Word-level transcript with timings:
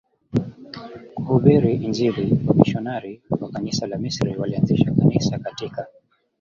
kuhubiri 1.15 1.71
Injili 1.85 2.25
Wamisionari 2.47 3.13
wa 3.39 3.47
Kanisa 3.53 3.87
la 3.87 3.97
Misri 3.97 4.37
walianzisha 4.37 4.91
Kanisa 4.91 5.39
katika 5.39 5.87